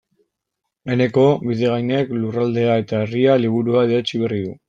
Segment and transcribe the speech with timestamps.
[0.93, 4.59] Eneko Bidegainek Lurraldea eta Herria liburua idatzi berri du.